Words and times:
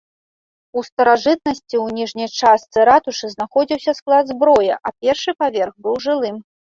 У 0.79 0.81
старажытнасці 0.85 1.77
у 1.81 1.83
ніжняй 1.97 2.29
частцы 2.39 2.85
ратушы 2.89 3.29
знаходзіўся 3.35 3.91
склад 3.99 4.23
зброі, 4.33 4.71
а 4.89 4.93
першы 5.01 5.31
паверх 5.43 5.73
быў 5.89 5.95
жылым. 6.07 6.41